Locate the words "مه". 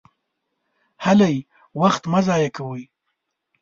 2.11-2.19